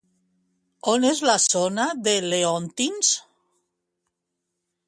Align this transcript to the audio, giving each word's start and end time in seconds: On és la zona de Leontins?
On 0.93 1.05
és 1.09 1.21
la 1.29 1.35
zona 1.43 1.85
de 2.09 2.15
Leontins? 2.31 3.15